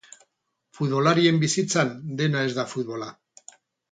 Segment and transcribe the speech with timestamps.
[0.77, 3.13] Futbolarien bizitzan, dena ez da futbola.